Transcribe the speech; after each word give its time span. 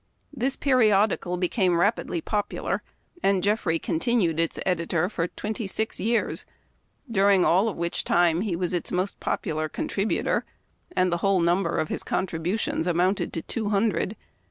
This 0.33 0.55
periodical 0.55 1.37
be 1.37 1.47
came 1.47 1.79
rapidly 1.79 2.21
popular, 2.21 2.81
and 3.21 3.43
Jeffrey 3.43 3.77
continued 3.77 4.39
its 4.39 4.59
editor 4.65 5.09
for 5.09 5.27
twenty 5.27 5.67
six 5.67 5.99
years, 5.99 6.47
during 7.07 7.45
all 7.45 7.69
of 7.69 7.77
which 7.77 8.03
time 8.03 8.41
he 8.41 8.55
was 8.55 8.73
its 8.73 8.91
most 8.91 9.19
popular 9.19 9.69
contributor, 9.69 10.43
and 10.95 11.13
the 11.13 11.17
whole 11.17 11.39
number 11.39 11.77
of 11.77 11.89
his 11.89 12.01
contribu 12.03 12.59
tions 12.59 12.87
amounted 12.87 13.31
to 13.33 13.43
two 13.43 13.69
hundred. 13.69 14.15